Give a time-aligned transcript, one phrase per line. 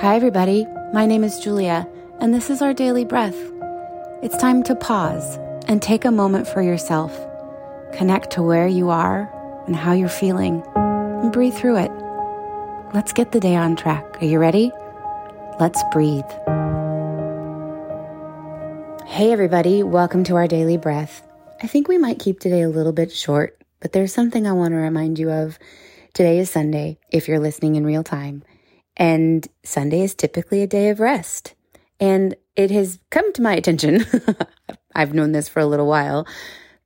[0.00, 0.64] Hi, everybody.
[0.92, 1.84] My name is Julia,
[2.20, 3.34] and this is our daily breath.
[4.22, 7.12] It's time to pause and take a moment for yourself.
[7.94, 9.28] Connect to where you are
[9.66, 11.90] and how you're feeling, and breathe through it.
[12.94, 14.22] Let's get the day on track.
[14.22, 14.70] Are you ready?
[15.58, 16.30] Let's breathe.
[19.04, 19.82] Hey, everybody.
[19.82, 21.26] Welcome to our daily breath.
[21.60, 24.74] I think we might keep today a little bit short, but there's something I want
[24.74, 25.58] to remind you of.
[26.14, 28.44] Today is Sunday, if you're listening in real time.
[28.98, 31.54] And Sunday is typically a day of rest.
[32.00, 34.04] And it has come to my attention.
[34.94, 36.26] I've known this for a little while,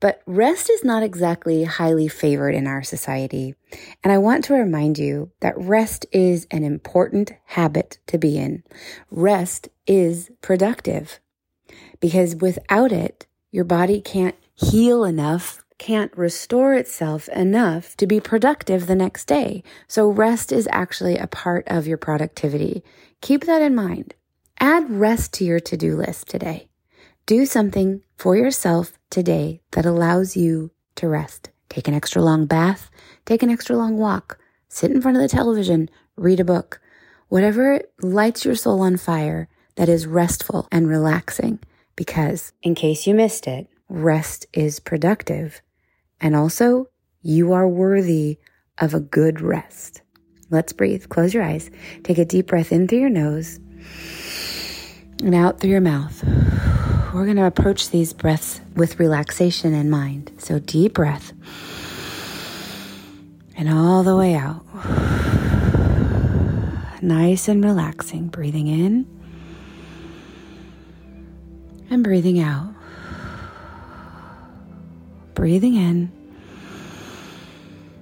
[0.01, 3.55] but rest is not exactly highly favored in our society.
[4.03, 8.65] And I want to remind you that rest is an important habit to be in.
[9.11, 11.21] Rest is productive
[12.01, 18.87] because without it, your body can't heal enough can't restore itself enough to be productive
[18.87, 19.65] the next day.
[19.89, 22.85] So rest is actually a part of your productivity.
[23.21, 24.15] Keep that in mind.
[24.61, 26.69] Add rest to your to do list today.
[27.27, 31.51] Do something for yourself today that allows you to rest.
[31.69, 32.89] Take an extra long bath,
[33.25, 36.81] take an extra long walk, sit in front of the television, read a book,
[37.27, 41.59] whatever lights your soul on fire that is restful and relaxing.
[41.97, 45.61] Because in case you missed it, rest is productive
[46.23, 46.87] and also,
[47.21, 48.39] you are worthy
[48.79, 50.03] of a good rest.
[50.51, 51.09] Let's breathe.
[51.09, 51.69] Close your eyes.
[52.05, 53.59] Take a deep breath in through your nose
[55.21, 56.23] and out through your mouth.
[57.13, 60.33] We're going to approach these breaths with relaxation in mind.
[60.39, 61.33] So, deep breath
[63.57, 64.65] and all the way out.
[67.03, 68.29] Nice and relaxing.
[68.29, 69.07] Breathing in
[71.91, 72.75] and breathing out
[75.35, 76.13] breathing in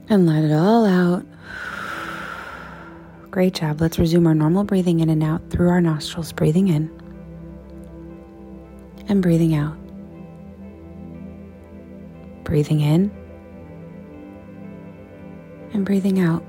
[0.08, 1.24] and let it all out.
[3.30, 3.80] Great job.
[3.80, 6.32] Let's resume our normal breathing in and out through our nostrils.
[6.32, 6.90] Breathing in
[9.08, 9.76] and breathing out.
[12.44, 13.10] Breathing in
[15.72, 16.44] and breathing out.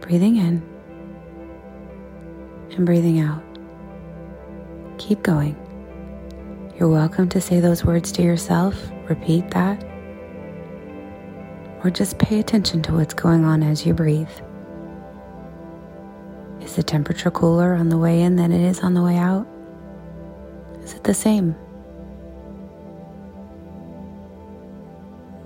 [0.00, 0.62] Breathing in
[2.76, 3.42] and breathing out.
[4.98, 5.56] Keep going.
[6.78, 8.76] You're welcome to say those words to yourself,
[9.08, 9.82] repeat that,
[11.82, 14.28] or just pay attention to what's going on as you breathe.
[16.60, 19.46] Is the temperature cooler on the way in than it is on the way out?
[20.82, 21.52] Is it the same?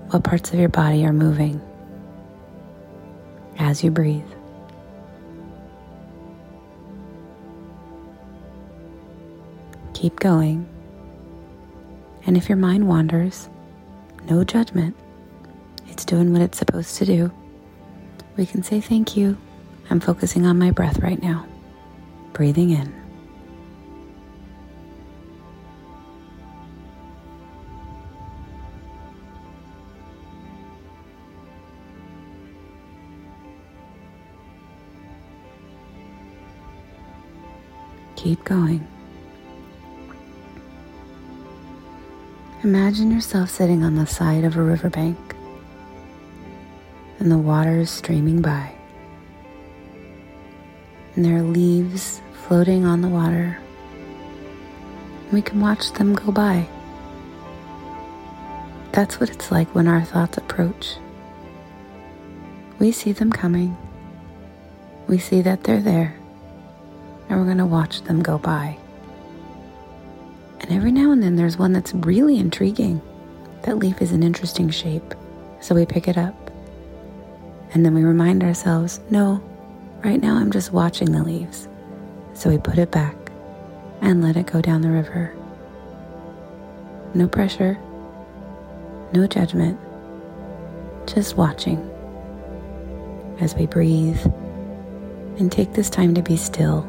[0.09, 1.61] What parts of your body are moving
[3.57, 4.27] as you breathe?
[9.93, 10.67] Keep going.
[12.25, 13.49] And if your mind wanders,
[14.29, 14.95] no judgment.
[15.87, 17.31] It's doing what it's supposed to do.
[18.37, 19.37] We can say thank you.
[19.89, 21.45] I'm focusing on my breath right now.
[22.33, 23.01] Breathing in.
[38.15, 38.90] Keep going.
[42.63, 45.17] Imagine yourself sitting on the side of a riverbank
[47.17, 48.71] and the water is streaming by.
[51.15, 53.57] And there are leaves floating on the water.
[55.31, 56.67] We can watch them go by.
[58.91, 60.97] That's what it's like when our thoughts approach.
[62.77, 63.75] We see them coming.
[65.07, 66.15] We see that they're there.
[67.27, 68.77] And we're going to watch them go by.
[70.71, 73.01] And every now and then there's one that's really intriguing.
[73.63, 75.13] That leaf is an interesting shape.
[75.59, 76.49] So we pick it up.
[77.73, 79.43] And then we remind ourselves no,
[80.01, 81.67] right now I'm just watching the leaves.
[82.33, 83.17] So we put it back
[83.99, 85.35] and let it go down the river.
[87.15, 87.77] No pressure,
[89.11, 89.77] no judgment,
[91.05, 91.79] just watching
[93.41, 94.25] as we breathe
[95.37, 96.87] and take this time to be still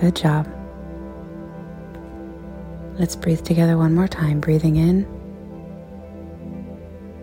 [0.00, 0.48] Good job.
[2.98, 4.40] Let's breathe together one more time.
[4.40, 5.04] Breathing in,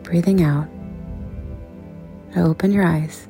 [0.03, 0.67] breathing out.
[2.35, 3.27] Open your eyes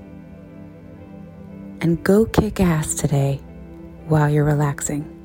[1.80, 3.38] and go kick ass today
[4.08, 5.17] while you're relaxing.